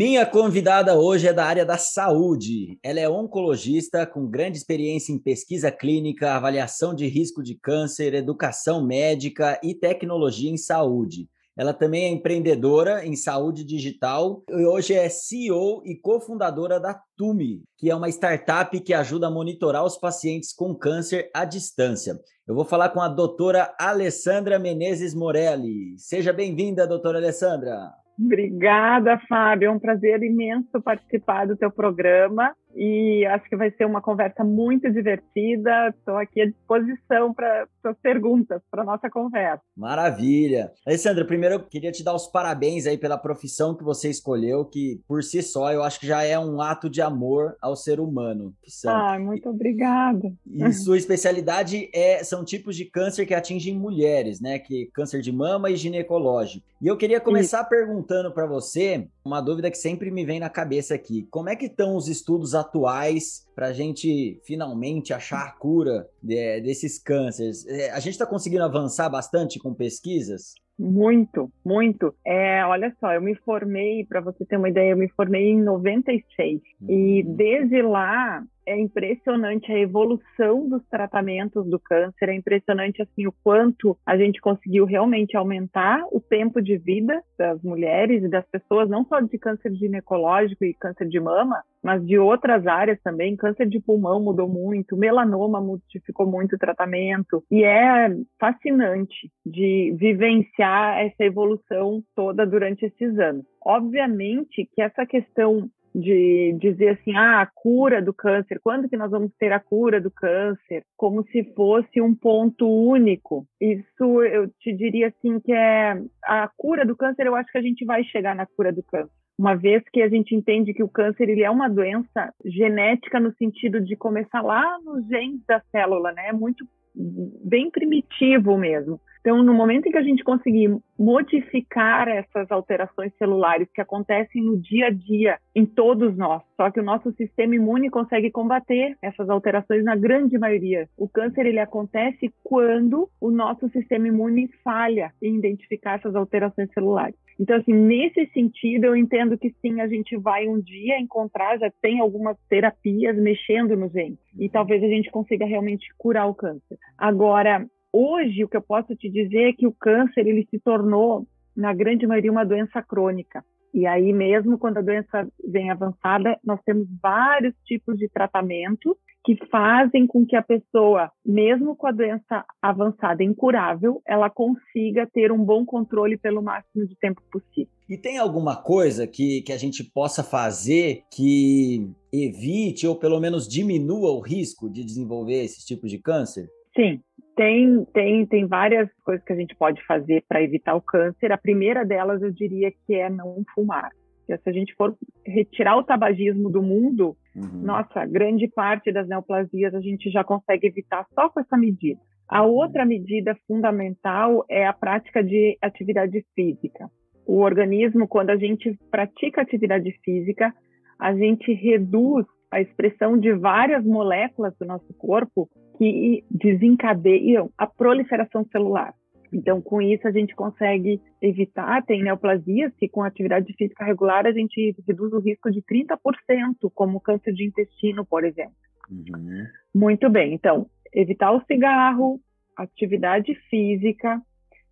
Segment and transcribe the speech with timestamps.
[0.00, 2.78] Minha convidada hoje é da área da saúde.
[2.82, 8.82] Ela é oncologista com grande experiência em pesquisa clínica, avaliação de risco de câncer, educação
[8.82, 11.28] médica e tecnologia em saúde.
[11.54, 17.62] Ela também é empreendedora em saúde digital e hoje é CEO e cofundadora da Tumi,
[17.76, 22.18] que é uma startup que ajuda a monitorar os pacientes com câncer à distância.
[22.48, 25.98] Eu vou falar com a doutora Alessandra Menezes Morelli.
[25.98, 27.99] Seja bem-vinda, doutora Alessandra.
[28.20, 29.68] Obrigada, Fábio.
[29.68, 34.44] É um prazer imenso participar do teu programa e acho que vai ser uma conversa
[34.44, 35.88] muito divertida.
[35.88, 39.62] Estou aqui à disposição para as perguntas, para nossa conversa.
[39.76, 40.72] Maravilha.
[40.86, 45.00] Alessandra, primeiro eu queria te dar os parabéns aí pela profissão que você escolheu, que
[45.06, 48.54] por si só eu acho que já é um ato de amor ao ser humano.
[48.86, 50.32] Ah, muito obrigada.
[50.46, 54.58] E sua especialidade é, são tipos de câncer que atingem mulheres, né?
[54.58, 56.64] Que câncer de mama e ginecológico.
[56.80, 57.68] E eu queria começar Isso.
[57.68, 61.26] perguntando para você uma dúvida que sempre me vem na cabeça aqui.
[61.30, 66.60] Como é que estão os estudos atuais para a gente finalmente achar a cura de,
[66.60, 67.66] desses cânceres?
[67.66, 70.54] É, a gente está conseguindo avançar bastante com pesquisas?
[70.78, 72.14] Muito, muito.
[72.24, 75.62] É, olha só, eu me formei, para você ter uma ideia, eu me formei em
[75.62, 76.62] 96.
[76.80, 76.90] Uhum.
[76.90, 83.34] E desde lá é impressionante a evolução dos tratamentos do câncer, é impressionante assim o
[83.42, 88.88] quanto a gente conseguiu realmente aumentar o tempo de vida das mulheres e das pessoas,
[88.88, 93.36] não só de câncer ginecológico e câncer de mama, mas de outras áreas também.
[93.36, 100.98] Câncer de pulmão mudou muito, melanoma modificou muito o tratamento, e é fascinante de vivenciar
[100.98, 103.44] essa evolução toda durante esses anos.
[103.64, 109.10] Obviamente que essa questão de dizer assim, ah, a cura do câncer, quando que nós
[109.10, 110.84] vamos ter a cura do câncer?
[110.96, 113.46] Como se fosse um ponto único.
[113.60, 117.62] Isso eu te diria assim que é a cura do câncer, eu acho que a
[117.62, 119.10] gente vai chegar na cura do câncer.
[119.38, 123.32] Uma vez que a gente entende que o câncer ele é uma doença genética no
[123.36, 126.28] sentido de começar lá nos genes da célula, né?
[126.28, 129.00] É muito bem primitivo mesmo.
[129.20, 134.58] Então, no momento em que a gente conseguir modificar essas alterações celulares que acontecem no
[134.58, 139.28] dia a dia em todos nós, só que o nosso sistema imune consegue combater essas
[139.28, 140.88] alterações na grande maioria.
[140.96, 147.16] O câncer ele acontece quando o nosso sistema imune falha em identificar essas alterações celulares.
[147.40, 151.72] Então, assim, nesse sentido, eu entendo que sim, a gente vai um dia encontrar, já
[151.80, 156.76] tem algumas terapias mexendo no gene, e talvez a gente consiga realmente curar o câncer.
[156.98, 161.26] Agora, Hoje, o que eu posso te dizer é que o câncer ele se tornou,
[161.56, 163.44] na grande maioria, uma doença crônica.
[163.72, 169.36] E aí, mesmo quando a doença vem avançada, nós temos vários tipos de tratamento que
[169.48, 175.44] fazem com que a pessoa, mesmo com a doença avançada incurável, ela consiga ter um
[175.44, 177.70] bom controle pelo máximo de tempo possível.
[177.88, 183.46] E tem alguma coisa que, que a gente possa fazer que evite ou pelo menos
[183.46, 186.48] diminua o risco de desenvolver esses tipos de câncer?
[186.74, 187.00] Sim,
[187.36, 191.32] tem, tem, tem várias coisas que a gente pode fazer para evitar o câncer.
[191.32, 193.90] A primeira delas, eu diria que é não fumar.
[194.26, 194.96] Se a gente for
[195.26, 197.62] retirar o tabagismo do mundo, uhum.
[197.62, 202.00] nossa, grande parte das neoplasias a gente já consegue evitar só com essa medida.
[202.28, 202.54] A uhum.
[202.54, 206.88] outra medida fundamental é a prática de atividade física.
[207.26, 210.54] O organismo, quando a gente pratica atividade física,
[210.98, 215.48] a gente reduz a expressão de várias moléculas do nosso corpo
[215.80, 218.94] que desencadeiam a proliferação celular.
[219.32, 224.32] Então, com isso, a gente consegue evitar, tem neoplasias que com atividade física regular a
[224.32, 228.52] gente reduz o risco de 30%, como câncer de intestino, por exemplo.
[228.90, 229.46] Uhum.
[229.74, 232.20] Muito bem, então, evitar o cigarro,
[232.54, 234.20] atividade física,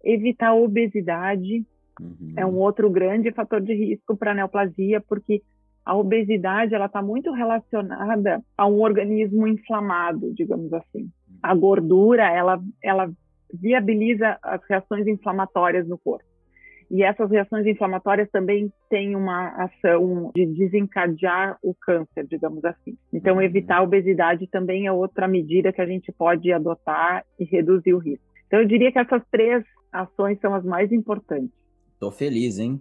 [0.05, 1.65] evitar a obesidade,
[1.99, 2.35] uhum.
[2.37, 5.41] é um outro grande fator de risco para neoplasia, porque
[5.89, 11.09] a obesidade ela está muito relacionada a um organismo inflamado, digamos assim.
[11.43, 13.11] A gordura ela ela
[13.51, 16.27] viabiliza as reações inflamatórias no corpo.
[16.91, 22.95] E essas reações inflamatórias também têm uma ação de desencadear o câncer, digamos assim.
[23.11, 23.43] Então, uhum.
[23.43, 27.99] evitar a obesidade também é outra medida que a gente pode adotar e reduzir o
[27.99, 28.25] risco.
[28.47, 31.53] Então, eu diria que essas três ações são as mais importantes.
[31.95, 32.81] Estou feliz, hein?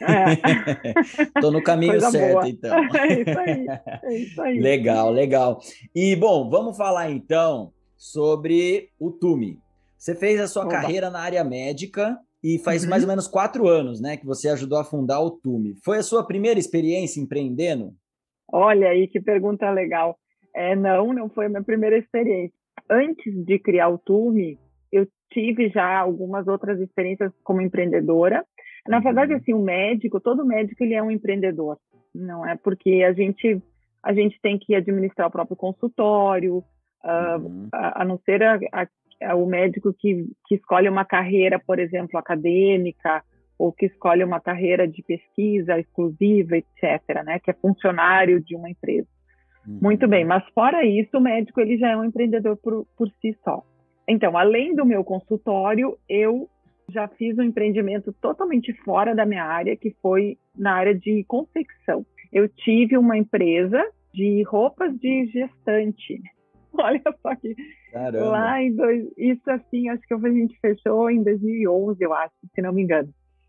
[0.00, 1.40] É.
[1.40, 2.48] Tô no caminho Coisa certo, boa.
[2.48, 2.76] então.
[2.94, 3.66] É isso aí.
[4.02, 4.60] É isso aí.
[4.60, 5.60] Legal, legal.
[5.94, 9.58] E bom, vamos falar então sobre o TUMI.
[9.96, 10.72] Você fez a sua Oba.
[10.72, 12.90] carreira na área médica e faz uhum.
[12.90, 15.76] mais ou menos quatro anos, né, que você ajudou a fundar o TUMI.
[15.82, 17.94] Foi a sua primeira experiência empreendendo?
[18.52, 20.18] Olha aí que pergunta legal.
[20.54, 22.54] É, não, não foi a minha primeira experiência.
[22.88, 24.58] Antes de criar o TUMI,
[24.92, 28.44] eu tive já algumas outras experiências como empreendedora.
[28.86, 29.38] Na verdade, uhum.
[29.38, 31.78] assim, o médico, todo médico ele é um empreendedor,
[32.14, 32.56] não é?
[32.56, 33.62] Porque a gente
[34.02, 37.68] a gente tem que administrar o próprio consultório, uh, uhum.
[37.72, 38.58] a, a, não ser a,
[39.22, 43.22] a, o médico que, que escolhe uma carreira, por exemplo, acadêmica,
[43.58, 47.38] ou que escolhe uma carreira de pesquisa exclusiva, etc., né?
[47.38, 49.08] Que é funcionário de uma empresa.
[49.66, 49.78] Uhum.
[49.80, 53.36] Muito bem, mas fora isso, o médico ele já é um empreendedor por, por si
[53.42, 53.62] só.
[54.06, 56.48] Então, além do meu consultório, eu
[56.88, 62.04] já fiz um empreendimento totalmente fora da minha área, que foi na área de confecção.
[62.32, 63.82] Eu tive uma empresa
[64.12, 66.20] de roupas de gestante.
[66.72, 67.54] Olha só que
[67.92, 68.24] Caramba.
[68.26, 72.62] lá em dois, isso assim, acho que a gente fechou em 2011, eu acho, se
[72.62, 73.08] não me engano.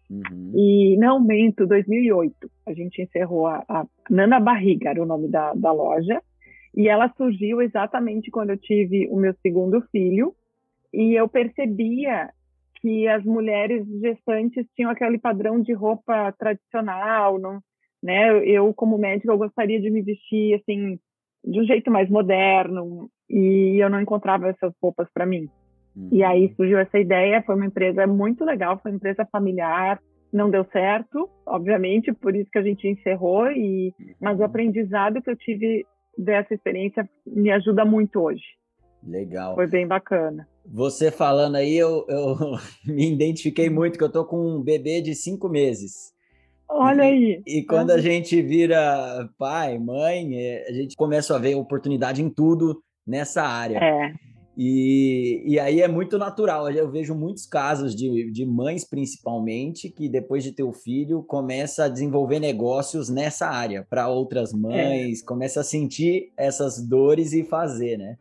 [0.09, 0.51] Uhum.
[0.53, 2.35] E não aumento 2008.
[2.67, 6.21] A gente encerrou a, a Nana Barriga, era o nome da, da loja,
[6.75, 10.35] e ela surgiu exatamente quando eu tive o meu segundo filho,
[10.93, 12.29] e eu percebia
[12.85, 17.59] que as mulheres gestantes tinham aquele padrão de roupa tradicional, não,
[18.01, 18.47] né?
[18.47, 20.99] Eu como médica eu gostaria de me vestir assim
[21.43, 25.49] de um jeito mais moderno e eu não encontrava essas roupas para mim.
[25.95, 26.09] Uhum.
[26.11, 29.99] E aí surgiu essa ideia, foi uma empresa muito legal, foi uma empresa familiar,
[30.31, 34.45] não deu certo, obviamente, por isso que a gente encerrou e mas o uhum.
[34.45, 35.83] aprendizado que eu tive
[36.15, 38.45] dessa experiência me ajuda muito hoje.
[39.03, 39.55] Legal.
[39.55, 40.47] Foi bem bacana.
[40.65, 42.35] Você falando aí, eu, eu
[42.85, 46.13] me identifiquei muito, que eu tô com um bebê de cinco meses.
[46.67, 47.41] Olha aí.
[47.45, 52.23] E, e quando a gente vira pai, mãe, é, a gente começa a ver oportunidade
[52.23, 53.77] em tudo nessa área.
[53.77, 54.13] É.
[54.57, 56.69] E, e aí é muito natural.
[56.71, 61.85] Eu vejo muitos casos de, de mães, principalmente, que depois de ter o filho, começa
[61.85, 64.57] a desenvolver negócios nessa área para outras é.
[64.57, 65.25] mães, é.
[65.25, 68.17] começa a sentir essas dores e fazer, né?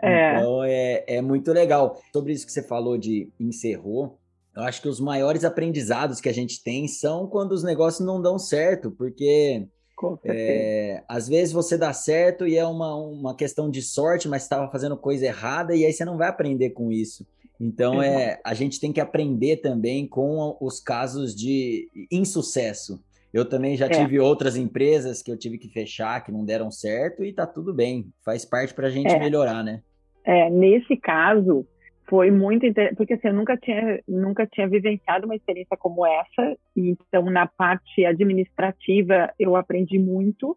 [0.00, 0.36] É.
[0.36, 2.00] Então é, é muito legal.
[2.12, 4.18] Sobre isso que você falou de encerrou,
[4.54, 8.20] eu acho que os maiores aprendizados que a gente tem são quando os negócios não
[8.20, 9.66] dão certo, porque
[10.24, 14.70] é, às vezes você dá certo e é uma, uma questão de sorte, mas estava
[14.70, 17.26] fazendo coisa errada e aí você não vai aprender com isso.
[17.58, 23.00] Então é, a gente tem que aprender também com os casos de insucesso.
[23.32, 23.88] Eu também já é.
[23.88, 27.72] tive outras empresas que eu tive que fechar, que não deram certo, e tá tudo
[27.72, 29.18] bem, faz parte para a gente é.
[29.18, 29.82] melhorar, né?
[30.24, 31.66] É, nesse caso,
[32.08, 36.56] foi muito interessante, porque assim, eu nunca tinha, nunca tinha vivenciado uma experiência como essa,
[36.76, 40.56] então na parte administrativa eu aprendi muito.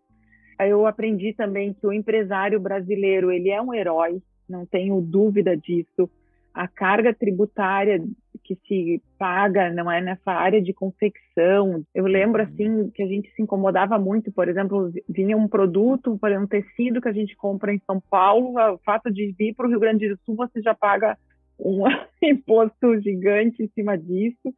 [0.60, 6.10] Eu aprendi também que o empresário brasileiro, ele é um herói, não tenho dúvida disso
[6.56, 8.02] a carga tributária
[8.46, 11.84] que se paga não é nessa área de confecção.
[11.94, 12.48] Eu lembro uhum.
[12.48, 17.02] assim que a gente se incomodava muito, por exemplo, vinha um produto, por um tecido
[17.02, 20.08] que a gente compra em São Paulo, o fato de vir para o Rio Grande
[20.08, 21.18] do Sul você já paga
[21.60, 21.84] um
[22.22, 24.54] imposto gigante em cima disso.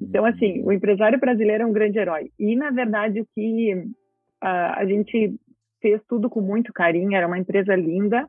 [0.00, 0.68] Então, assim, uhum.
[0.68, 2.30] o empresário brasileiro é um grande herói.
[2.38, 5.34] E, na verdade, o que uh, a gente
[5.80, 8.28] fez tudo com muito carinho, era uma empresa linda,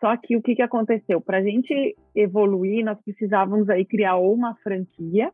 [0.00, 1.20] só que o que, que aconteceu?
[1.20, 5.32] Para a gente evoluir, nós precisávamos aí criar ou uma franquia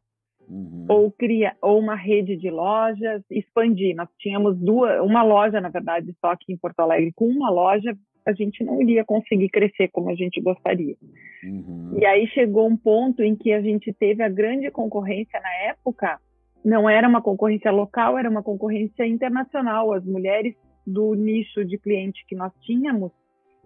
[0.49, 0.87] uhum.
[0.89, 3.97] ou criar ou uma rede de lojas, expandir.
[3.97, 7.13] Nós tínhamos duas, uma loja na verdade só aqui em Porto Alegre.
[7.15, 10.95] Com uma loja a gente não iria conseguir crescer como a gente gostaria.
[11.43, 11.99] Uhum.
[11.99, 16.21] E aí chegou um ponto em que a gente teve a grande concorrência na época.
[16.65, 19.93] Não era uma concorrência local, era uma concorrência internacional.
[19.93, 20.55] As mulheres
[20.87, 23.11] do nicho de cliente que nós tínhamos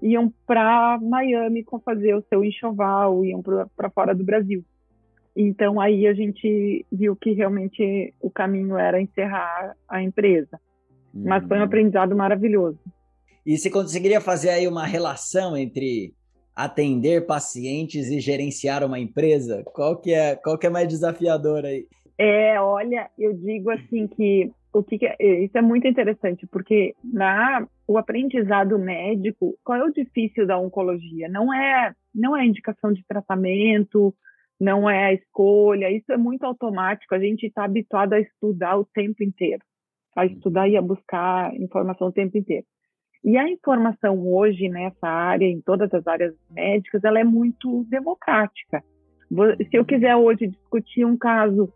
[0.02, 4.64] iam para Miami fazer o seu enxoval, iam para fora do Brasil.
[5.34, 10.58] Então aí a gente viu que realmente o caminho era encerrar a empresa.
[11.12, 11.66] Mas foi um uhum.
[11.66, 12.78] aprendizado maravilhoso.
[13.44, 16.12] E você conseguiria fazer aí uma relação entre
[16.54, 19.62] atender pacientes e gerenciar uma empresa?
[19.64, 21.86] Qual que é, qual que é mais desafiador aí?
[22.18, 26.94] É, olha, eu digo assim que o que, que é, isso é muito interessante porque
[27.02, 31.28] na o aprendizado médico, qual é o difícil da oncologia?
[31.28, 34.14] Não é não é indicação de tratamento,
[34.60, 37.14] não é a escolha, isso é muito automático.
[37.14, 39.62] A gente está habituado a estudar o tempo inteiro,
[40.14, 42.66] a estudar e a buscar informação o tempo inteiro.
[43.24, 48.82] E a informação hoje nessa área, em todas as áreas médicas, ela é muito democrática.
[49.70, 51.72] Se eu quiser hoje discutir um caso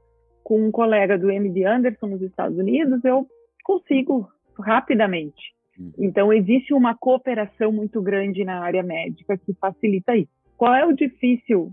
[0.51, 3.25] com um colega do MD Anderson nos Estados Unidos, eu
[3.63, 4.29] consigo
[4.59, 5.55] rapidamente.
[5.79, 5.93] Uhum.
[5.97, 10.33] Então, existe uma cooperação muito grande na área médica que facilita isso.
[10.57, 11.71] Qual é o difícil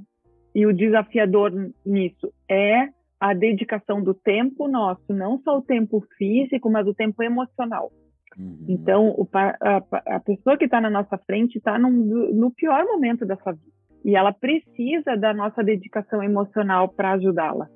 [0.53, 1.51] e o desafiador
[1.83, 2.31] nisso?
[2.47, 7.91] É a dedicação do tempo nosso, não só o tempo físico, mas o tempo emocional.
[8.37, 8.63] Uhum.
[8.69, 13.37] Então, o, a, a, pessoa que está na nossa frente está no pior momento da
[13.37, 13.75] sua vida.
[14.05, 17.67] E ela precisa da nossa dedicação emocional para ajudá-la.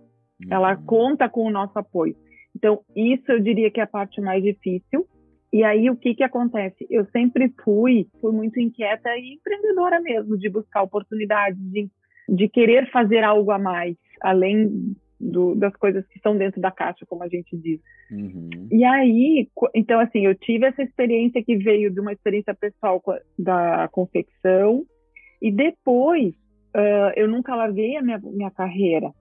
[0.43, 0.47] Uhum.
[0.49, 2.15] Ela conta com o nosso apoio.
[2.55, 5.05] Então, isso eu diria que é a parte mais difícil.
[5.53, 6.87] E aí, o que que acontece?
[6.89, 11.89] Eu sempre fui, fui muito inquieta e empreendedora mesmo, de buscar oportunidades, de,
[12.29, 17.05] de querer fazer algo a mais, além do, das coisas que estão dentro da caixa,
[17.05, 17.79] como a gente diz.
[18.09, 18.67] Uhum.
[18.71, 23.01] E aí, então, assim, eu tive essa experiência que veio de uma experiência pessoal
[23.37, 24.83] da confecção,
[25.41, 26.33] e depois
[26.75, 29.11] uh, eu nunca larguei a minha, minha carreira,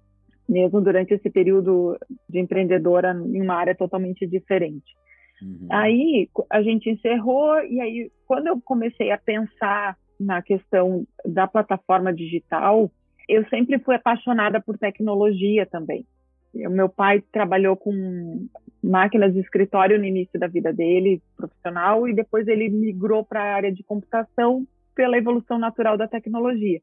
[0.50, 1.96] mesmo durante esse período
[2.28, 4.96] de empreendedora em uma área totalmente diferente.
[5.40, 5.68] Uhum.
[5.70, 12.12] Aí a gente encerrou, e aí, quando eu comecei a pensar na questão da plataforma
[12.12, 12.90] digital,
[13.28, 16.04] eu sempre fui apaixonada por tecnologia também.
[16.52, 18.48] O meu pai trabalhou com
[18.82, 23.54] máquinas de escritório no início da vida dele, profissional, e depois ele migrou para a
[23.54, 24.66] área de computação
[24.96, 26.80] pela evolução natural da tecnologia.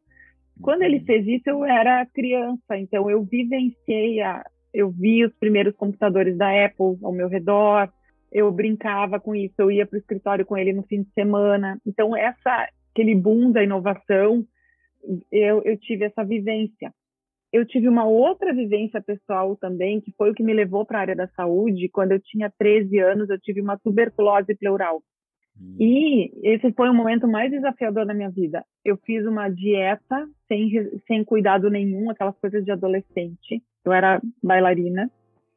[0.62, 5.76] Quando ele fez isso, eu era criança, então eu vivenciei, a, eu vi os primeiros
[5.76, 7.90] computadores da Apple ao meu redor,
[8.32, 11.80] eu brincava com isso, eu ia para o escritório com ele no fim de semana.
[11.86, 14.46] Então, essa aquele boom da inovação
[15.32, 16.94] eu, eu tive essa vivência.
[17.52, 21.02] Eu tive uma outra vivência pessoal também, que foi o que me levou para a
[21.02, 21.90] área da saúde.
[21.90, 25.02] Quando eu tinha 13 anos, eu tive uma tuberculose pleural.
[25.60, 25.76] Hum.
[25.80, 28.64] E esse foi o momento mais desafiador da minha vida.
[28.84, 30.70] Eu fiz uma dieta sem,
[31.08, 33.62] sem cuidado nenhum, aquelas coisas de adolescente.
[33.84, 35.10] Eu era bailarina.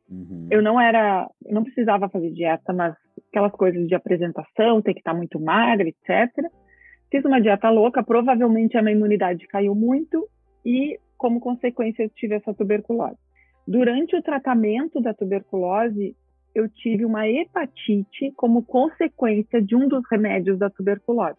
[0.09, 0.49] Uhum.
[0.50, 2.95] Eu não era, não precisava fazer dieta, mas
[3.30, 6.50] aquelas coisas de apresentação, tem que estar muito magra, etc.
[7.11, 10.28] Fiz uma dieta louca, provavelmente a minha imunidade caiu muito
[10.64, 13.19] e, como consequência, eu tive essa tuberculose.
[13.66, 16.16] Durante o tratamento da tuberculose,
[16.54, 21.38] eu tive uma hepatite como consequência de um dos remédios da tuberculose.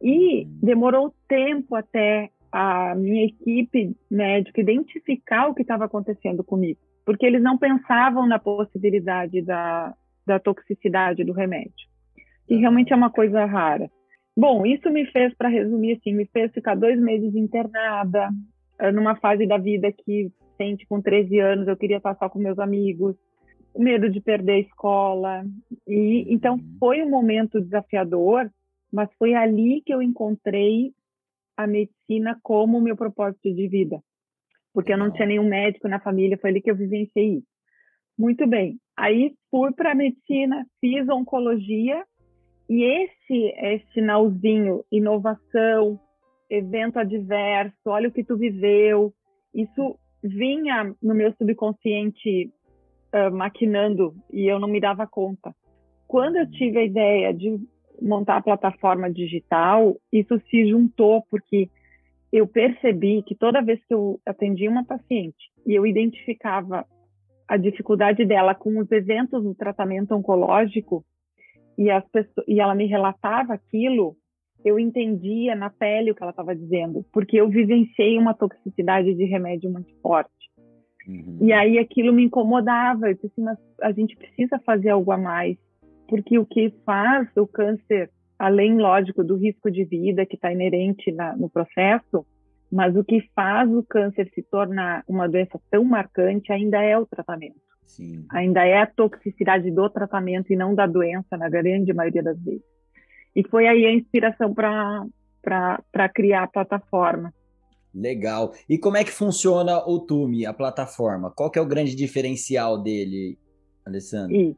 [0.00, 7.26] E demorou tempo até a minha equipe médica identificar o que estava acontecendo comigo, porque
[7.26, 9.94] eles não pensavam na possibilidade da,
[10.26, 11.88] da toxicidade do remédio.
[12.48, 13.90] E realmente é uma coisa rara.
[14.36, 18.30] Bom, isso me fez, para resumir assim, me fez ficar dois meses internada,
[18.78, 22.38] eh, numa fase da vida que, sente, com 13 anos, eu queria estar só com
[22.38, 23.16] meus amigos,
[23.74, 25.44] o medo de perder a escola.
[25.86, 26.76] E então uhum.
[26.78, 28.50] foi um momento desafiador,
[28.92, 30.92] mas foi ali que eu encontrei
[31.56, 34.00] a medicina como meu propósito de vida.
[34.72, 37.46] Porque eu não tinha nenhum médico na família, foi ali que eu vivenciei isso.
[38.18, 38.78] Muito bem.
[38.96, 42.04] Aí fui para a medicina, fiz oncologia
[42.68, 45.98] e esse é sinalzinho, inovação,
[46.50, 49.12] evento adverso, olha o que tu viveu,
[49.54, 52.52] isso vinha no meu subconsciente
[53.14, 55.54] uh, maquinando e eu não me dava conta.
[56.06, 57.58] Quando eu tive a ideia de
[58.00, 61.68] montar a plataforma digital, isso se juntou porque
[62.32, 66.86] eu percebi que toda vez que eu atendia uma paciente e eu identificava
[67.46, 71.04] a dificuldade dela com os eventos do tratamento oncológico,
[71.78, 74.16] e, as pessoas, e ela me relatava aquilo,
[74.64, 79.24] eu entendia na pele o que ela estava dizendo, porque eu vivenciei uma toxicidade de
[79.24, 80.50] remédio muito forte.
[81.08, 81.38] Uhum.
[81.40, 83.08] E aí aquilo me incomodava.
[83.08, 85.56] Eu disse assim, mas a gente precisa fazer algo a mais,
[86.06, 91.10] porque o que faz o câncer, além, lógico, do risco de vida que está inerente
[91.12, 92.26] na, no processo,
[92.70, 97.06] mas o que faz o câncer se tornar uma doença tão marcante ainda é o
[97.06, 97.56] tratamento.
[97.86, 98.26] Sim.
[98.30, 102.62] Ainda é a toxicidade do tratamento e não da doença, na grande maioria das vezes.
[103.34, 107.32] E foi aí a inspiração para criar a plataforma.
[107.94, 108.52] Legal.
[108.68, 111.30] E como é que funciona o Tume, a plataforma?
[111.30, 113.38] Qual que é o grande diferencial dele,
[113.86, 114.34] Alessandro?
[114.34, 114.56] E,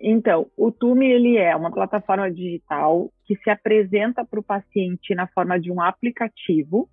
[0.00, 5.26] então, o Tume ele é uma plataforma digital que se apresenta para o paciente na
[5.28, 6.88] forma de um aplicativo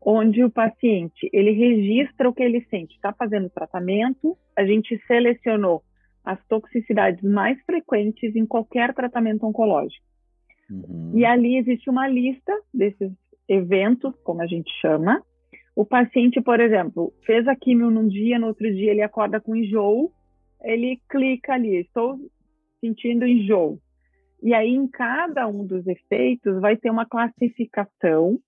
[0.00, 2.94] onde o paciente ele registra o que ele sente.
[2.94, 5.82] Está fazendo tratamento, a gente selecionou
[6.24, 10.04] as toxicidades mais frequentes em qualquer tratamento oncológico.
[10.70, 11.12] Uhum.
[11.14, 13.10] E ali existe uma lista desses
[13.48, 15.22] eventos, como a gente chama.
[15.74, 19.54] O paciente, por exemplo, fez a quimio num dia, no outro dia ele acorda com
[19.54, 20.12] enjoo,
[20.62, 22.18] ele clica ali, estou
[22.80, 23.78] sentindo enjoo.
[24.42, 28.38] E aí, em cada um dos efeitos, vai ter uma classificação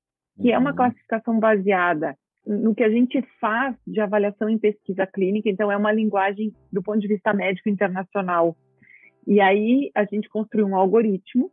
[0.41, 0.77] que é uma uhum.
[0.77, 2.17] classificação baseada
[2.47, 6.83] no que a gente faz de avaliação em pesquisa clínica, então é uma linguagem do
[6.83, 8.57] ponto de vista médico internacional.
[9.27, 11.51] E aí a gente construiu um algoritmo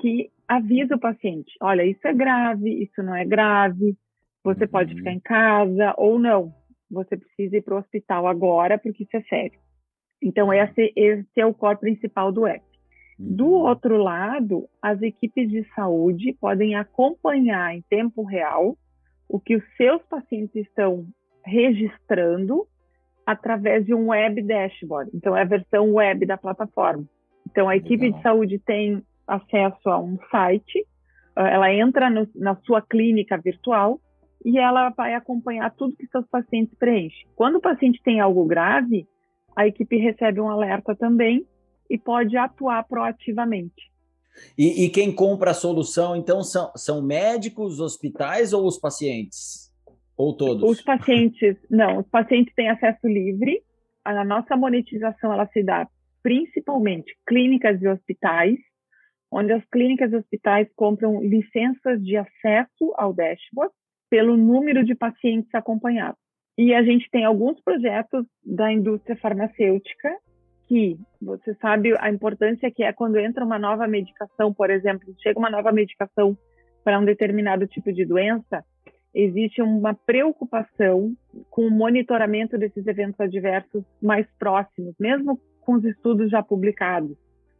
[0.00, 3.96] que avisa o paciente: olha, isso é grave, isso não é grave,
[4.42, 4.70] você uhum.
[4.70, 6.52] pode ficar em casa ou não.
[6.90, 9.58] Você precisa ir para o hospital agora porque isso é sério.
[10.22, 12.64] Então, esse, esse é o core principal do app.
[13.18, 13.66] Do uhum.
[13.66, 18.76] outro lado, as equipes de saúde podem acompanhar em tempo real
[19.28, 21.06] o que os seus pacientes estão
[21.44, 22.66] registrando
[23.26, 25.10] através de um web dashboard.
[25.14, 27.04] Então, é a versão web da plataforma.
[27.50, 28.18] Então, a equipe Legal.
[28.18, 30.86] de saúde tem acesso a um site,
[31.36, 34.00] ah, ela entra no, na sua clínica virtual
[34.44, 37.26] e ela vai acompanhar tudo que seus pacientes preenchem.
[37.34, 39.06] Quando o paciente tem algo grave,
[39.56, 41.46] a equipe recebe um alerta também
[41.88, 43.92] e pode atuar proativamente.
[44.58, 49.72] E, e quem compra a solução, então, são, são médicos, hospitais ou os pacientes?
[50.16, 50.62] Ou todos?
[50.62, 53.62] Os pacientes, não, os pacientes têm acesso livre.
[54.04, 55.88] A nossa monetização ela se dá
[56.22, 58.58] principalmente clínicas e hospitais,
[59.34, 63.74] onde as clínicas e hospitais compram licenças de acesso ao dashboard
[64.08, 66.20] pelo número de pacientes acompanhados.
[66.56, 70.16] E a gente tem alguns projetos da indústria farmacêutica
[70.68, 75.38] que você sabe a importância que é quando entra uma nova medicação, por exemplo, chega
[75.38, 76.38] uma nova medicação
[76.84, 78.64] para um determinado tipo de doença,
[79.12, 81.12] existe uma preocupação
[81.50, 87.16] com o monitoramento desses eventos adversos mais próximos, mesmo com os estudos já publicados.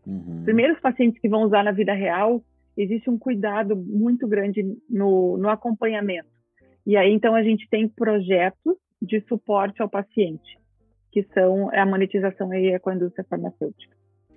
[0.06, 0.42] Uhum.
[0.44, 2.42] Primeiros pacientes que vão usar na vida real,
[2.76, 6.28] existe um cuidado muito grande no, no acompanhamento.
[6.86, 10.58] E aí, então, a gente tem projetos de suporte ao paciente,
[11.10, 13.94] que são a monetização aí é com a indústria farmacêutica.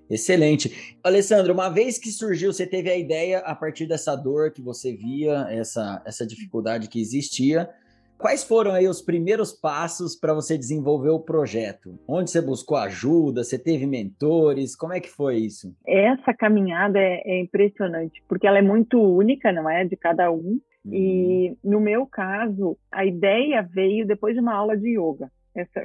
[0.10, 0.98] Excelente.
[1.04, 4.96] Alessandro, uma vez que surgiu, você teve a ideia a partir dessa dor que você
[4.96, 7.70] via, essa, essa dificuldade que existia.
[8.18, 12.00] Quais foram aí os primeiros passos para você desenvolver o projeto?
[12.08, 13.44] Onde você buscou ajuda?
[13.44, 14.76] Você teve mentores?
[14.76, 15.76] Como é que foi isso?
[15.86, 19.86] Essa caminhada é, é impressionante, porque ela é muito única, não é?
[19.86, 20.60] De cada um.
[20.86, 21.72] E uhum.
[21.72, 25.30] no meu caso, a ideia veio depois de uma aula de yoga.
[25.54, 25.82] Essa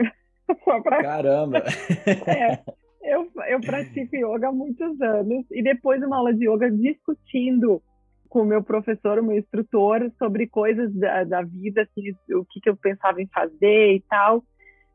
[0.83, 1.03] pra...
[1.03, 1.59] Caramba!
[2.27, 2.59] é,
[3.03, 7.83] eu, eu pratico yoga há muitos anos e depois de uma aula de yoga discutindo
[8.33, 12.61] com o meu professor, o meu instrutor, sobre coisas da, da vida, assim, o que,
[12.61, 14.43] que eu pensava em fazer e tal.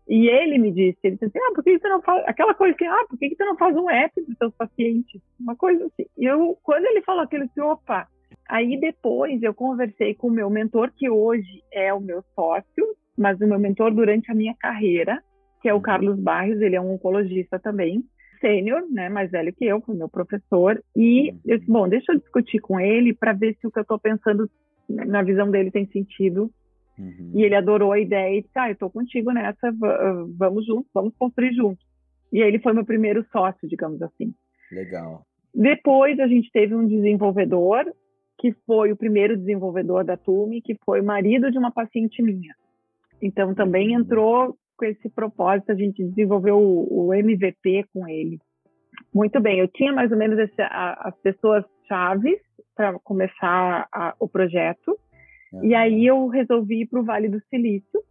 [0.10, 2.76] E ele me disse, ele disse assim, ah, por que você não faz, aquela coisa
[2.76, 5.22] que, ah, por que você não faz um app para os seus pacientes?
[5.40, 6.08] Uma coisa assim.
[6.18, 8.08] E eu, quando ele falou aquilo, eu disse, opa,
[8.50, 13.40] Aí depois eu conversei com o meu mentor, que hoje é o meu sócio, mas
[13.42, 15.22] o meu mentor durante a minha carreira,
[15.62, 15.82] que é o uhum.
[15.82, 18.04] Carlos Barros, ele é um oncologista também,
[18.40, 21.40] sênior, né, mais velho que eu, foi meu professor, e uhum.
[21.46, 24.00] eu disse, bom, deixa eu discutir com ele para ver se o que eu estou
[24.00, 24.50] pensando
[24.90, 26.52] na visão dele tem sentido.
[26.98, 27.32] Uhum.
[27.36, 29.72] E ele adorou a ideia e disse, ah, eu estou contigo nessa,
[30.38, 31.86] vamos juntos, vamos construir juntos.
[32.32, 34.34] E ele foi meu primeiro sócio, digamos assim.
[34.72, 35.24] Legal.
[35.54, 37.86] Depois a gente teve um desenvolvedor
[38.40, 42.54] que foi o primeiro desenvolvedor da Tume, que foi marido de uma paciente minha.
[43.22, 44.02] Então também uhum.
[44.02, 48.40] entrou com esse propósito, a gente desenvolveu o, o MVP com ele.
[49.14, 52.40] Muito bem, eu tinha mais ou menos esse, a, as pessoas chaves
[52.76, 54.98] para começar a, o projeto,
[55.52, 55.66] uhum.
[55.66, 58.02] e aí eu resolvi ir para o Vale do Silício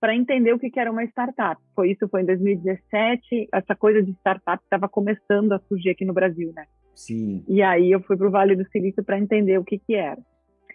[0.00, 1.60] para entender o que, que era uma startup.
[1.74, 6.14] Foi isso, foi em 2017, essa coisa de startup estava começando a surgir aqui no
[6.14, 6.66] Brasil, né?
[6.94, 7.44] Sim.
[7.48, 10.20] E aí eu fui para o Vale do Silício para entender o que que era.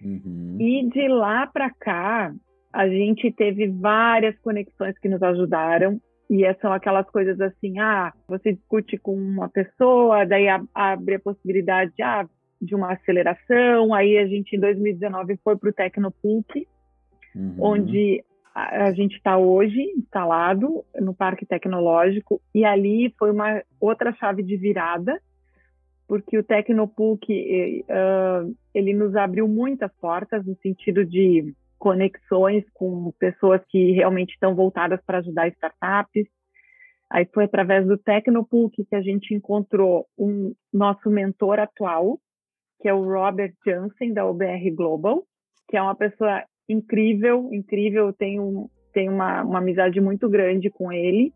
[0.01, 0.57] Uhum.
[0.59, 2.33] E de lá para cá,
[2.73, 6.01] a gente teve várias conexões que nos ajudaram.
[6.29, 11.93] E são aquelas coisas assim, ah, você discute com uma pessoa, daí abre a possibilidade
[12.01, 12.25] ah,
[12.59, 13.93] de uma aceleração.
[13.93, 16.49] Aí a gente, em 2019, foi para o Tecnopulp,
[17.35, 17.55] uhum.
[17.59, 18.23] onde
[18.55, 22.41] a, a gente está hoje instalado no Parque Tecnológico.
[22.55, 25.21] E ali foi uma outra chave de virada,
[26.07, 31.53] porque o Tecnopuc uh, ele nos abriu muitas portas no sentido de
[31.83, 36.25] conexões com pessoas que realmente estão voltadas para ajudar startups.
[37.11, 42.17] Aí foi através do Tecnopuc que a gente encontrou um nosso mentor atual,
[42.79, 45.25] que é o Robert Jansen da OBR Global,
[45.67, 51.33] que é uma pessoa incrível, incrível, tenho tenho uma, uma amizade muito grande com ele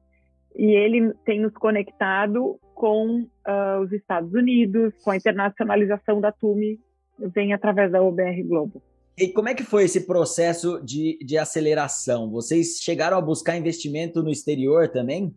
[0.55, 6.79] e ele tem nos conectado com uh, os Estados Unidos, com a internacionalização da TUMI,
[7.19, 8.81] vem através da OBR Globo.
[9.17, 12.29] E como é que foi esse processo de, de aceleração?
[12.29, 15.33] Vocês chegaram a buscar investimento no exterior também?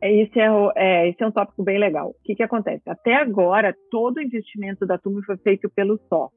[0.00, 2.10] É, esse é, é, esse é um tópico bem legal.
[2.10, 2.82] O que, que acontece?
[2.86, 6.30] Até agora, todo o investimento da TUMI foi feito pelo só.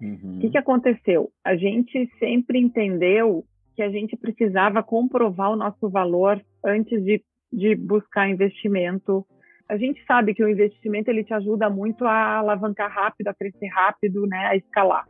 [0.00, 0.36] Uhum.
[0.36, 1.30] O que, que aconteceu?
[1.44, 3.44] A gente sempre entendeu
[3.74, 9.26] que a gente precisava comprovar o nosso valor antes de, de buscar investimento
[9.72, 13.68] a gente sabe que o investimento ele te ajuda muito a alavancar rápido, a crescer
[13.68, 15.06] rápido, né, a escalar.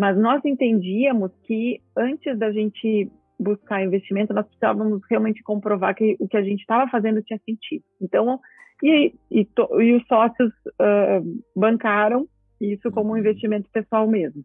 [0.00, 6.26] Mas nós entendíamos que antes da gente buscar investimento, nós precisávamos realmente comprovar que o
[6.26, 7.84] que a gente estava fazendo tinha sentido.
[8.00, 8.40] Então,
[8.82, 12.26] e, e, to, e os sócios uh, bancaram
[12.58, 13.18] isso como um uhum.
[13.18, 14.42] investimento pessoal mesmo.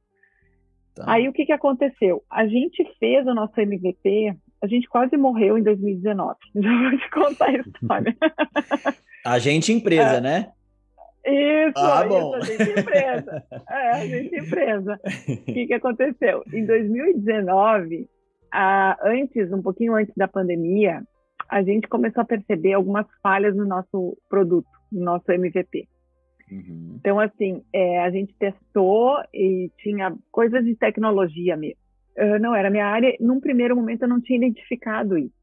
[0.94, 1.06] Tá.
[1.08, 2.22] Aí o que, que aconteceu?
[2.30, 6.36] A gente fez o nosso MVP, a gente quase morreu em 2019.
[6.54, 8.18] Já vou te contar a história.
[9.26, 10.22] a gente empresa, é.
[10.22, 10.52] né?
[11.26, 13.44] Isso, ah, isso, a gente empresa.
[13.70, 15.00] É, a gente empresa.
[15.48, 16.44] O que, que aconteceu?
[16.54, 18.08] Em 2019,
[18.52, 21.02] a, antes, um pouquinho antes da pandemia,
[21.50, 25.88] a gente começou a perceber algumas falhas no nosso produto, no nosso MVP.
[26.52, 26.98] Uhum.
[27.00, 31.80] Então, assim, é, a gente testou e tinha coisas de tecnologia mesmo.
[32.18, 33.16] Uh, não era minha área.
[33.20, 35.34] Num primeiro momento, eu não tinha identificado isso.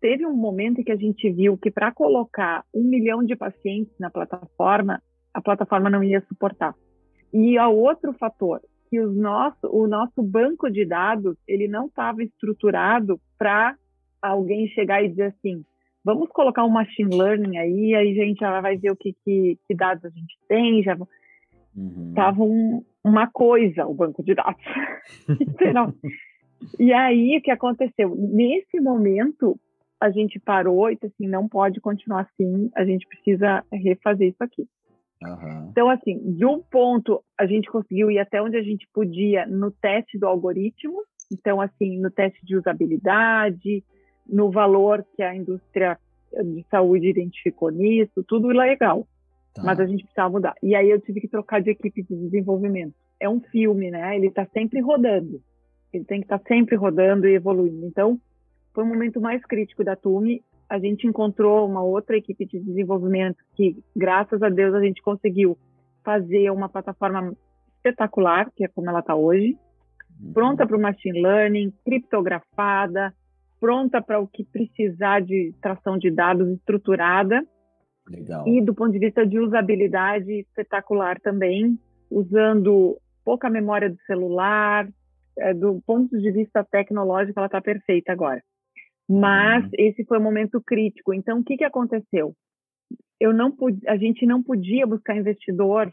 [0.00, 3.94] Teve um momento em que a gente viu que para colocar um milhão de pacientes
[3.98, 5.00] na plataforma,
[5.36, 6.74] a plataforma não ia suportar.
[7.30, 12.22] E o outro fator, que os nosso, o nosso banco de dados ele não estava
[12.22, 13.76] estruturado para
[14.22, 15.62] alguém chegar e dizer assim,
[16.02, 19.58] vamos colocar um machine learning aí, aí a gente já vai ver o que, que,
[19.68, 20.96] que dados a gente tem, já
[21.76, 22.12] uhum.
[22.14, 24.64] tava um, uma coisa o banco de dados.
[26.80, 28.16] e aí o que aconteceu?
[28.16, 29.60] Nesse momento
[30.00, 34.42] a gente parou e disse assim, não pode continuar assim, a gente precisa refazer isso
[34.42, 34.66] aqui.
[35.22, 35.68] Uhum.
[35.70, 39.70] Então, assim, de um ponto a gente conseguiu ir até onde a gente podia no
[39.70, 41.02] teste do algoritmo,
[41.32, 43.82] então, assim, no teste de usabilidade,
[44.26, 45.98] no valor que a indústria
[46.32, 49.06] de saúde identificou nisso, tudo legal.
[49.54, 49.62] Tá.
[49.64, 50.54] Mas a gente precisava mudar.
[50.62, 52.94] E aí eu tive que trocar de equipe de desenvolvimento.
[53.18, 54.14] É um filme, né?
[54.14, 55.40] Ele está sempre rodando.
[55.92, 57.86] Ele tem que estar tá sempre rodando e evoluindo.
[57.86, 58.20] Então,
[58.74, 60.42] foi o momento mais crítico da TUME.
[60.68, 65.56] A gente encontrou uma outra equipe de desenvolvimento que, graças a Deus, a gente conseguiu
[66.04, 67.34] fazer uma plataforma
[67.76, 69.56] espetacular, que é como ela está hoje,
[70.20, 70.32] uhum.
[70.32, 73.14] pronta para o machine learning, criptografada,
[73.60, 77.44] pronta para o que precisar de tração de dados estruturada.
[78.08, 78.46] Legal.
[78.46, 81.78] E do ponto de vista de usabilidade, espetacular também,
[82.10, 84.88] usando pouca memória do celular,
[85.38, 88.42] é, do ponto de vista tecnológico, ela está perfeita agora.
[89.08, 89.70] Mas uhum.
[89.78, 91.14] esse foi o momento crítico.
[91.14, 92.34] Então, o que, que aconteceu?
[93.20, 95.92] Eu não pude, a gente não podia buscar investidor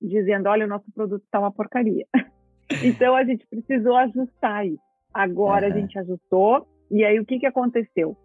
[0.00, 2.06] dizendo, olha, o nosso produto está uma porcaria.
[2.84, 4.82] então, a gente precisou ajustar isso.
[5.12, 5.72] Agora uhum.
[5.72, 8.16] a gente ajustou, e aí, o que, que aconteceu?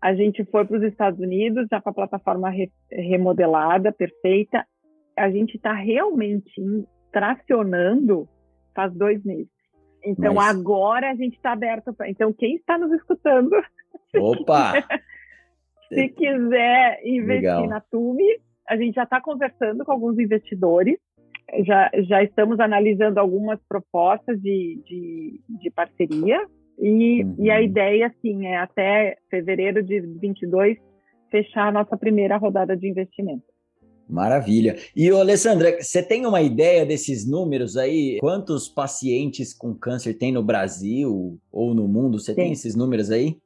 [0.00, 4.66] A gente foi para os Estados Unidos, já com a plataforma re remodelada, perfeita.
[5.16, 6.52] A gente está realmente
[7.10, 8.28] tracionando
[8.74, 9.53] faz dois meses.
[10.04, 10.56] Então, Mas...
[10.56, 12.08] agora a gente está aberto para.
[12.08, 13.50] Então, quem está nos escutando,
[14.16, 14.72] Opa!
[15.88, 17.66] se quiser investir Legal.
[17.66, 20.98] na TUMI, a gente já está conversando com alguns investidores,
[21.64, 26.40] já, já estamos analisando algumas propostas de, de, de parceria
[26.78, 27.36] e, uhum.
[27.38, 27.62] e a uhum.
[27.62, 30.78] ideia, assim, é até fevereiro de 22
[31.30, 33.44] fechar a nossa primeira rodada de investimento.
[34.08, 34.76] Maravilha.
[34.94, 38.18] E, Alessandra, você tem uma ideia desses números aí?
[38.20, 42.18] Quantos pacientes com câncer tem no Brasil ou no mundo?
[42.18, 43.38] Você tem esses números aí?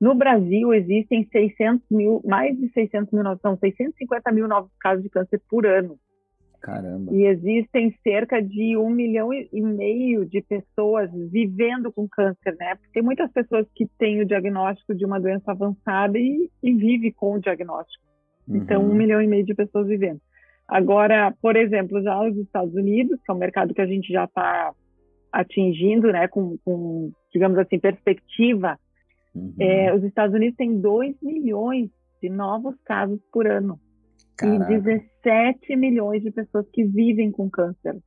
[0.00, 5.08] No Brasil, existem 600 mil, mais de 600 mil, são 650 mil novos casos de
[5.08, 5.96] câncer por ano.
[6.60, 7.12] Caramba.
[7.12, 12.76] E existem cerca de um milhão e meio de pessoas vivendo com câncer, né?
[12.76, 17.12] Porque tem muitas pessoas que têm o diagnóstico de uma doença avançada e, e vive
[17.12, 18.11] com o diagnóstico.
[18.46, 18.56] Uhum.
[18.56, 20.20] Então, um milhão e meio de pessoas vivendo.
[20.66, 24.24] Agora, por exemplo, já os Estados Unidos, que é um mercado que a gente já
[24.24, 24.72] está
[25.30, 28.78] atingindo, né, com, com, digamos assim, perspectiva,
[29.34, 29.54] uhum.
[29.58, 31.90] é, os Estados Unidos têm 2 milhões
[32.22, 33.80] de novos casos por ano.
[34.36, 34.72] Caraca.
[34.72, 37.98] E 17 milhões de pessoas que vivem com câncer.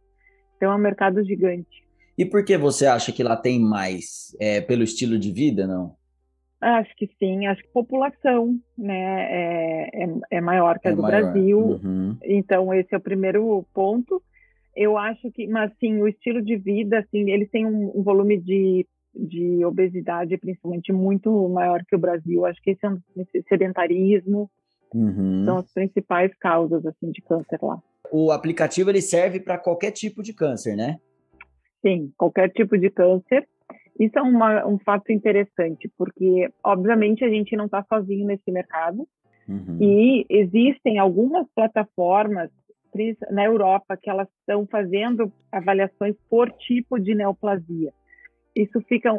[0.56, 1.86] Então é um mercado gigante.
[2.18, 4.36] E por que você acha que lá tem mais?
[4.40, 5.96] É pelo estilo de vida, não?
[6.68, 10.96] Acho que sim, acho que a população né, é, é, é maior que a é
[10.96, 11.22] do maior.
[11.22, 11.60] Brasil.
[11.60, 12.18] Uhum.
[12.24, 14.22] Então, esse é o primeiro ponto.
[14.76, 18.38] Eu acho que, mas sim, o estilo de vida, assim, eles têm um, um volume
[18.38, 22.46] de, de obesidade, principalmente, muito maior que o Brasil.
[22.46, 23.00] Acho que esse é um
[23.48, 24.50] sedentarismo,
[24.96, 25.44] Uhum.
[25.44, 27.82] São as principais causas assim de câncer lá.
[28.12, 31.00] O aplicativo ele serve para qualquer tipo de câncer, né?
[31.82, 33.48] Sim, qualquer tipo de câncer.
[34.00, 39.08] Isso é uma, um fato interessante, porque obviamente a gente não está sozinho nesse mercado
[39.48, 39.78] uhum.
[39.80, 42.50] e existem algumas plataformas
[43.30, 47.92] na Europa que elas estão fazendo avaliações por tipo de neoplasia.
[48.56, 49.12] Isso fica,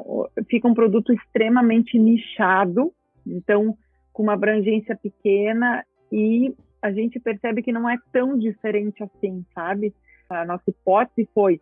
[0.49, 2.93] fica um produto extremamente nichado,
[3.27, 3.77] então
[4.13, 9.93] com uma abrangência pequena e a gente percebe que não é tão diferente assim, sabe?
[10.31, 11.61] A nossa hipótese foi: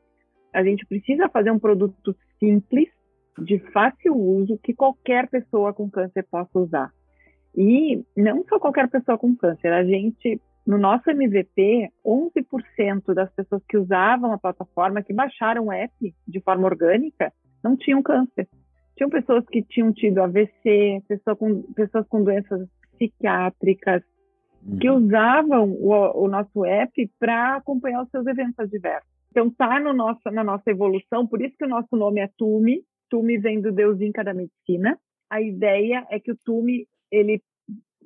[0.54, 2.88] a gente precisa fazer um produto simples,
[3.38, 6.92] de fácil uso, que qualquer pessoa com câncer possa usar.
[7.56, 13.62] E não só qualquer pessoa com câncer, a gente, no nosso MVP, 11% das pessoas
[13.68, 15.92] que usavam a plataforma, que baixaram o app
[16.26, 18.48] de forma orgânica, não tinham câncer.
[18.96, 24.02] Tinham pessoas que tinham tido AVC, pessoa com, pessoas com doenças psiquiátricas,
[24.64, 24.78] uhum.
[24.78, 29.13] que usavam o, o nosso app para acompanhar os seus eventos adversos.
[29.34, 32.84] Então, está no nosso, na nossa evolução, por isso que o nosso nome é TUMI.
[33.10, 34.96] TUMI vem do Deus Inca da Medicina.
[35.28, 37.42] A ideia é que o TUMI, ele,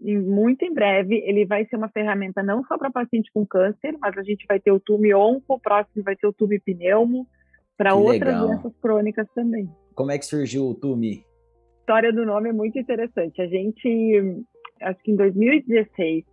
[0.01, 4.17] muito em breve, ele vai ser uma ferramenta não só para paciente com câncer, mas
[4.17, 7.27] a gente vai ter o TUMI onco, o próximo vai ter o TUMI pneumo,
[7.77, 8.47] para outras legal.
[8.47, 9.69] doenças crônicas também.
[9.95, 11.27] Como é que surgiu o TUMI?
[11.77, 13.43] A história do nome é muito interessante.
[13.43, 14.43] A gente,
[14.81, 16.25] acho que em 2016,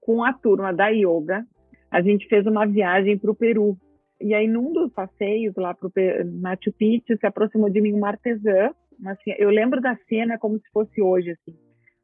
[0.00, 1.44] com a turma da yoga,
[1.90, 3.76] a gente fez uma viagem para o Peru.
[4.20, 5.92] E aí, num dos passeios lá para o
[6.40, 8.70] Machu Picchu, se aproximou de mim uma artesã.
[8.98, 11.56] Uma, eu lembro da cena como se fosse hoje, assim.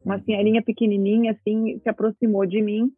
[0.04, 0.22] Uma uhum.
[0.24, 2.90] senhorinha pequenininha, assim, se aproximou de mim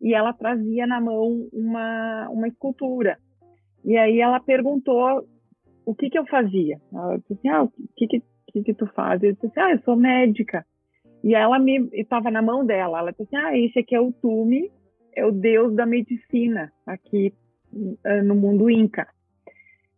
[0.00, 3.18] e ela trazia na mão uma, uma escultura.
[3.84, 5.26] E aí ela perguntou
[5.84, 6.78] o que que eu fazia.
[6.92, 9.22] Ela disse assim, ah, o que que, que, que tu faz?
[9.22, 10.64] Eu disse assim, ah, eu sou médica.
[11.22, 12.98] E ela me estava na mão dela.
[12.98, 14.70] Ela disse assim: Ah, esse aqui é o Tume,
[15.14, 17.32] é o deus da medicina aqui
[18.24, 19.06] no mundo Inca.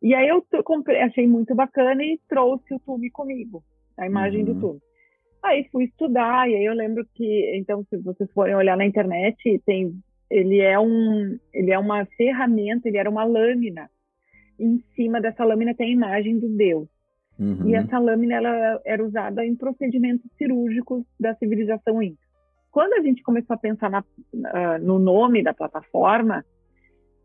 [0.02, 3.62] E aí eu comprei, achei muito bacana e trouxe o Tume comigo,
[3.96, 4.46] a imagem uhum.
[4.46, 4.80] do Tume.
[5.42, 9.61] Aí fui estudar e aí eu lembro que, então, se vocês forem olhar na internet,
[9.64, 9.92] tem,
[10.30, 13.88] ele é um, ele é uma ferramenta, ele era uma lâmina.
[14.58, 16.88] Em cima dessa lâmina tem a imagem do Deus.
[17.38, 17.68] Uhum.
[17.68, 22.22] E essa lâmina ela era usada em procedimentos cirúrgicos da civilização Inca.
[22.70, 26.44] Quando a gente começou a pensar na, uh, no nome da plataforma,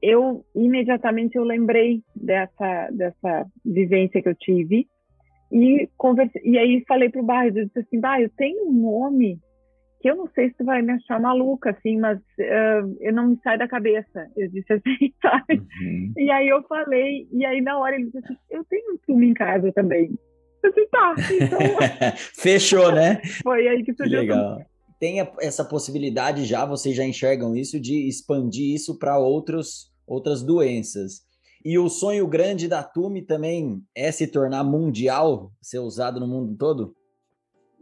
[0.02, 4.88] eu imediatamente eu lembrei dessa dessa vivência que eu tive
[5.52, 9.40] e conversei, e aí falei pro Bairro, eu disse assim, Bairro, tem um nome
[10.00, 13.30] que eu não sei se tu vai me achar maluca, assim, mas uh, eu não
[13.30, 14.28] me sai da cabeça.
[14.36, 15.56] Eu disse assim, sabe?
[15.82, 16.14] Uhum.
[16.18, 19.30] E aí eu falei, e aí na hora ele disse assim, eu tenho um filme
[19.30, 20.12] em casa também.
[20.64, 21.60] Eu disse, tá, então...
[22.36, 23.22] Fechou, né?
[23.42, 24.20] Foi aí que surgiu.
[24.20, 24.62] Legal.
[25.00, 31.28] Tem essa possibilidade já, vocês já enxergam isso, de expandir isso para outros outras doenças.
[31.64, 36.56] E o sonho grande da Tume também é se tornar mundial, ser usado no mundo
[36.58, 36.96] todo?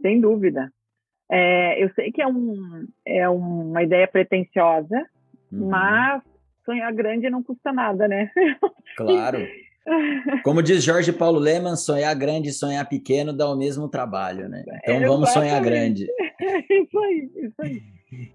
[0.02, 0.72] Sem dúvida.
[1.30, 5.06] É, eu sei que é, um, é uma ideia pretensiosa,
[5.52, 5.68] uhum.
[5.68, 6.22] mas
[6.64, 8.30] sonhar grande não custa nada, né?
[8.96, 9.46] Claro.
[10.42, 14.64] Como diz Jorge Paulo Leman, sonhar grande e sonhar pequeno dá o mesmo trabalho, né?
[14.82, 16.06] Então é, vamos sonhar grande.
[16.70, 17.82] isso aí, isso aí.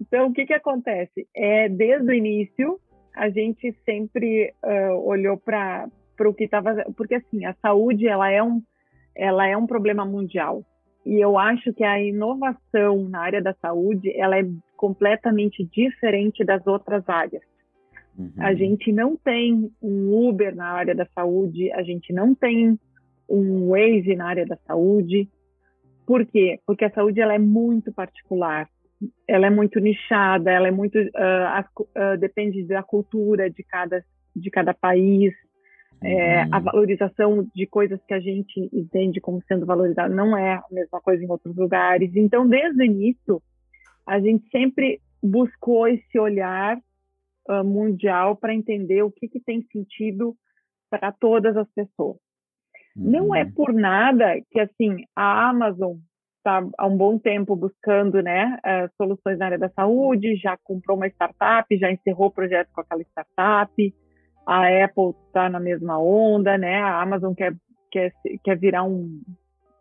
[0.00, 1.26] Então, o que, que acontece?
[1.34, 2.78] É, desde o início,
[3.14, 5.88] a gente sempre uh, olhou para
[6.20, 6.74] o que estava...
[6.96, 8.62] Porque, assim, a saúde, ela é um,
[9.14, 10.64] ela é um problema mundial.
[11.04, 14.44] E eu acho que a inovação na área da saúde ela é
[14.76, 17.42] completamente diferente das outras áreas.
[18.16, 18.32] Uhum.
[18.38, 22.78] A gente não tem um Uber na área da saúde, a gente não tem
[23.28, 25.28] um Waze na área da saúde.
[26.06, 26.60] Por quê?
[26.66, 28.68] Porque a saúde ela é muito particular,
[29.26, 34.50] ela é muito nichada, ela é muito uh, uh, depende da cultura de cada de
[34.50, 35.32] cada país.
[36.04, 36.62] É, a uhum.
[36.64, 41.22] valorização de coisas que a gente entende como sendo valorizadas não é a mesma coisa
[41.22, 42.10] em outros lugares.
[42.16, 43.40] Então, desde o início,
[44.04, 46.76] a gente sempre buscou esse olhar
[47.48, 50.34] uh, mundial para entender o que, que tem sentido
[50.90, 52.18] para todas as pessoas.
[52.96, 53.10] Uhum.
[53.10, 53.52] Não é uhum.
[53.52, 55.96] por nada que assim a Amazon
[56.38, 60.96] está há um bom tempo buscando né, uh, soluções na área da saúde, já comprou
[60.96, 63.94] uma startup, já encerrou o projeto com aquela startup
[64.46, 66.82] a Apple está na mesma onda, né?
[66.82, 67.54] A Amazon quer,
[67.90, 69.22] quer, quer virar um,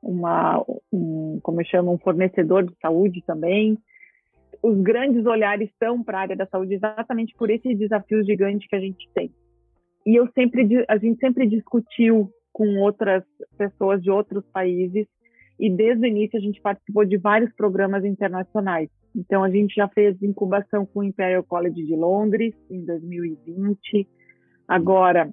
[0.02, 3.78] uma, um, como eu chamo, um fornecedor de saúde também.
[4.64, 8.76] Os grandes olhares estão para a área da saúde exatamente por esse desafio gigante que
[8.76, 9.32] a gente tem.
[10.06, 13.24] E eu sempre, a gente sempre discutiu com outras
[13.58, 15.08] pessoas de outros países
[15.60, 18.90] e desde o início a gente participou de vários programas internacionais.
[19.16, 24.08] Então a gente já fez incubação com o Imperial College de Londres em 2020
[24.72, 25.30] Agora,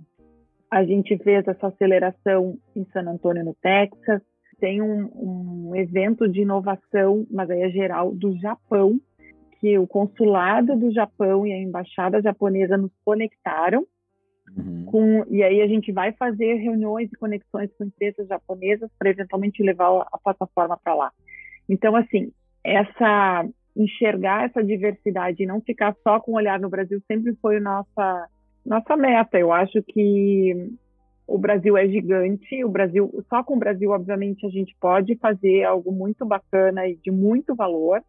[0.68, 4.20] a gente fez essa aceleração em San Antônio, no Texas.
[4.58, 8.98] Tem um, um evento de inovação, mas aí é geral, do Japão,
[9.60, 13.86] que o consulado do Japão e a embaixada japonesa nos conectaram.
[14.56, 14.84] Uhum.
[14.86, 19.62] Com, e aí a gente vai fazer reuniões e conexões com empresas japonesas para eventualmente
[19.62, 21.12] levar a plataforma para lá.
[21.68, 22.32] Então, assim,
[22.64, 27.60] essa enxergar essa diversidade e não ficar só com o olhar no Brasil sempre foi
[27.60, 28.28] nossa
[28.66, 29.38] nossa meta.
[29.38, 30.70] Eu acho que
[31.26, 35.64] o Brasil é gigante, o Brasil só com o Brasil obviamente a gente pode fazer
[35.64, 38.02] algo muito bacana e de muito valor,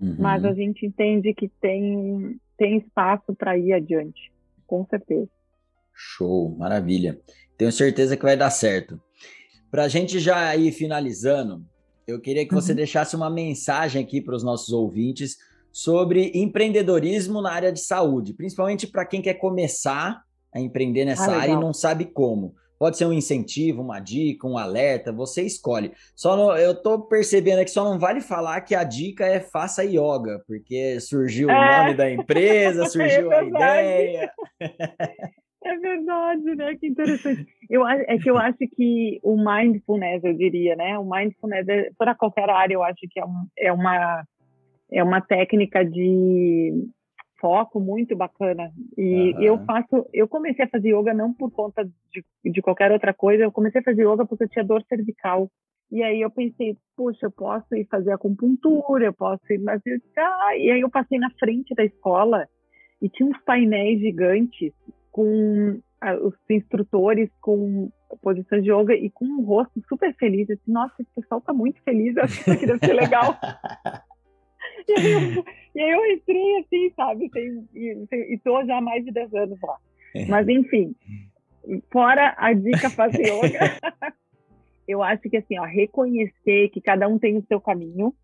[0.00, 0.16] uhum.
[0.18, 4.30] mas a gente entende que tem tem espaço para ir adiante,
[4.66, 5.28] com certeza.
[5.94, 7.18] Show, maravilha.
[7.56, 9.00] Tenho certeza que vai dar certo.
[9.70, 11.64] Para a gente já ir finalizando,
[12.06, 12.76] eu queria que você uhum.
[12.76, 15.38] deixasse uma mensagem aqui para os nossos ouvintes
[15.72, 21.40] sobre empreendedorismo na área de saúde, principalmente para quem quer começar a empreender nessa ah,
[21.40, 22.54] área e não sabe como.
[22.80, 25.92] Pode ser um incentivo, uma dica, um alerta, você escolhe.
[26.16, 29.84] Só no, eu tô percebendo que só não vale falar que a dica é faça
[29.84, 31.52] yoga, porque surgiu é.
[31.52, 34.32] o nome da empresa, surgiu é a ideia.
[35.62, 36.74] É verdade, né?
[36.76, 37.46] Que interessante.
[37.68, 40.98] Eu, é que eu acho que o mindfulness, eu diria, né?
[40.98, 44.24] O mindfulness, é, para qualquer área, eu acho que é, um, é, uma,
[44.90, 46.88] é uma técnica de
[47.40, 48.70] foco muito bacana.
[48.96, 49.42] E uhum.
[49.42, 53.42] eu faço, eu comecei a fazer yoga não por conta de, de qualquer outra coisa,
[53.42, 55.50] eu comecei a fazer yoga porque eu tinha dor cervical.
[55.90, 59.98] E aí eu pensei, puxa, eu posso ir fazer acupuntura, eu posso ir, mas eu,
[60.16, 62.46] ah, e aí eu passei na frente da escola
[63.02, 64.72] e tinha uns painéis gigantes
[65.10, 65.80] com
[66.22, 67.90] os instrutores com
[68.22, 70.48] posições de yoga e com um rosto super feliz.
[70.48, 72.94] Eu disse, nossa, esse pessoal tá muito feliz, eu acho que isso aqui deve ser
[72.94, 73.36] legal.
[74.88, 77.30] e, aí eu, e, aí eu, entrei assim, sabe,
[77.74, 79.76] e, estou já há mais de 10 anos lá.
[80.28, 80.94] Mas enfim,
[81.92, 83.78] fora a dica fazer yoga,
[84.88, 88.14] eu acho que assim, ó, reconhecer que cada um tem o seu caminho,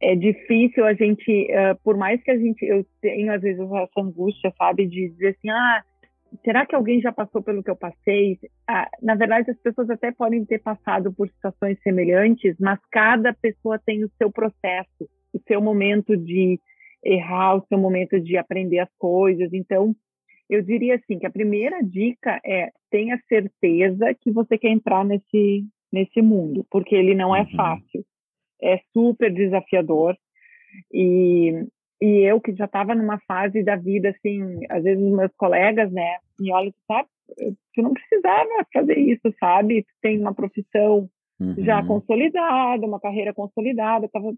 [0.00, 4.00] é difícil a gente, uh, por mais que a gente, eu tenho às vezes essa
[4.00, 5.84] angústia, sabe, de dizer assim, ah,
[6.44, 8.38] será que alguém já passou pelo que eu passei?
[8.66, 13.78] Ah, na verdade, as pessoas até podem ter passado por situações semelhantes, mas cada pessoa
[13.78, 16.58] tem o seu processo, o seu momento de
[17.04, 19.52] errar, o seu momento de aprender as coisas.
[19.52, 19.94] Então,
[20.48, 25.64] eu diria assim que a primeira dica é tenha certeza que você quer entrar nesse
[25.92, 27.50] nesse mundo, porque ele não é uhum.
[27.54, 28.02] fácil
[28.62, 30.16] é super desafiador.
[30.92, 31.66] E,
[32.00, 36.18] e eu que já estava numa fase da vida, assim, às vezes meus colegas, né,
[36.38, 37.08] me olham, sabe,
[37.74, 39.82] tu não precisava fazer isso, sabe?
[39.82, 41.54] Tu tem uma profissão uhum.
[41.58, 44.32] já consolidada, uma carreira consolidada, tava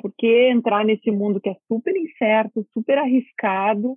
[0.00, 3.96] por que entrar nesse mundo que é super incerto, super arriscado?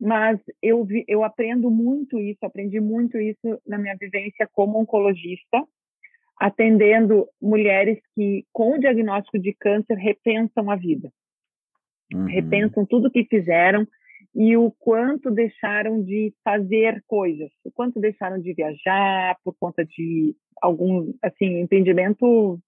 [0.00, 5.62] Mas eu, vi, eu aprendo muito isso, aprendi muito isso na minha vivência como oncologista,
[6.38, 11.10] atendendo mulheres que, com o diagnóstico de câncer, repensam a vida.
[12.14, 12.26] Uhum.
[12.26, 13.86] Repensam tudo que fizeram
[14.34, 20.34] e o quanto deixaram de fazer coisas, o quanto deixaram de viajar por conta de
[20.62, 22.60] algum, assim, entendimento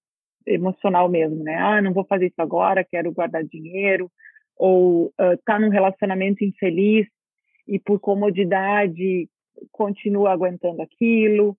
[0.46, 1.56] emocional mesmo, né?
[1.56, 4.10] Ah, não vou fazer isso agora, quero guardar dinheiro,
[4.56, 7.06] ou uh, tá num relacionamento infeliz
[7.66, 9.28] e por comodidade
[9.70, 11.56] continua aguentando aquilo,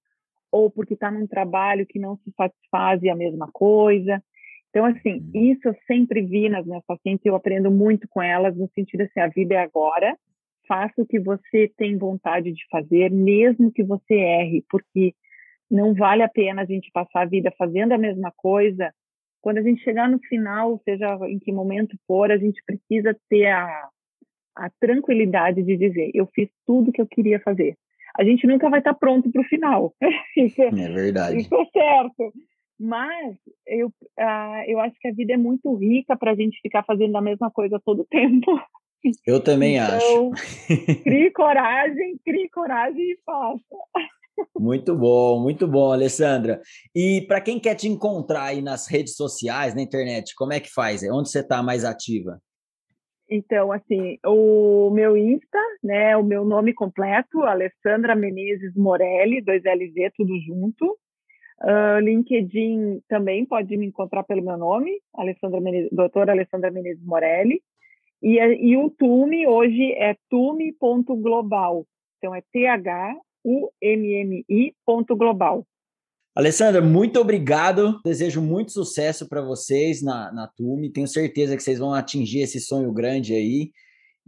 [0.52, 4.22] ou porque está num trabalho que não se satisfaz e a mesma coisa.
[4.70, 5.52] Então, assim, uhum.
[5.52, 9.20] isso eu sempre vi nas minhas pacientes, eu aprendo muito com elas, no sentido assim,
[9.20, 10.18] a vida é agora,
[10.68, 15.14] faça o que você tem vontade de fazer, mesmo que você erre, porque
[15.72, 18.94] não vale a pena a gente passar a vida fazendo a mesma coisa.
[19.42, 23.48] Quando a gente chegar no final, seja em que momento for, a gente precisa ter
[23.48, 23.90] a,
[24.56, 27.76] a tranquilidade de dizer, eu fiz tudo que eu queria fazer
[28.18, 29.94] a gente nunca vai estar pronto para o final.
[30.38, 31.38] isso, é verdade.
[31.38, 32.34] Isso é certo.
[32.80, 36.84] Mas eu, uh, eu acho que a vida é muito rica para a gente ficar
[36.84, 38.60] fazendo a mesma coisa todo o tempo.
[39.26, 41.04] Eu também então, acho.
[41.04, 43.76] crie coragem, crie coragem e faça.
[44.58, 46.62] Muito bom, muito bom, Alessandra.
[46.96, 50.72] E para quem quer te encontrar aí nas redes sociais, na internet, como é que
[50.72, 51.02] faz?
[51.04, 52.40] Onde você está mais ativa?
[53.30, 60.12] Então, assim, o meu Insta, né, o meu nome completo, Alessandra Menezes Morelli, dois LZ,
[60.18, 60.98] tudo junto.
[61.64, 67.62] Uh, LinkedIn também pode me encontrar pelo meu nome, Alessandra Menezes, doutora Alessandra Menezes Morelli.
[68.22, 71.86] E, e o Tume hoje é tume.global.
[72.18, 73.31] Então, é T-H-U-M-M-I
[74.86, 75.66] ponto global.
[76.34, 78.00] Alessandra, muito obrigado.
[78.06, 80.92] Desejo muito sucesso para vocês na, na TUME.
[80.92, 83.72] Tenho certeza que vocês vão atingir esse sonho grande aí.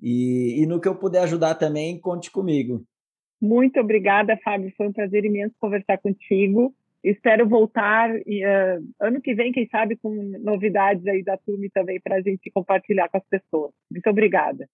[0.01, 2.83] E, e no que eu puder ajudar também, conte comigo.
[3.41, 4.73] Muito obrigada, Fábio.
[4.75, 6.73] Foi um prazer imenso conversar contigo.
[7.03, 12.15] Espero voltar uh, ano que vem, quem sabe, com novidades aí da TUME também para
[12.15, 13.71] a gente compartilhar com as pessoas.
[13.91, 14.67] Muito obrigada.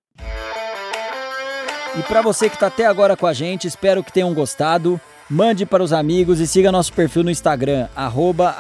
[1.98, 5.00] E para você que está até agora com a gente, espero que tenham gostado.
[5.30, 8.56] Mande para os amigos e siga nosso perfil no Instagram, arroba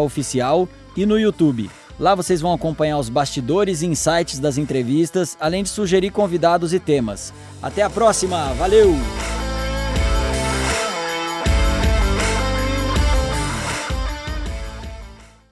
[0.00, 1.70] Oficial e no YouTube.
[1.98, 6.78] Lá vocês vão acompanhar os bastidores e insights das entrevistas, além de sugerir convidados e
[6.78, 7.32] temas.
[7.62, 8.94] Até a próxima, valeu!